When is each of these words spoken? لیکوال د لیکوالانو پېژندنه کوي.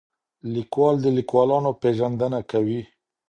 لیکوال 0.53 0.95
د 1.01 1.05
لیکوالانو 1.17 1.71
پېژندنه 1.81 2.39
کوي. 2.51 2.81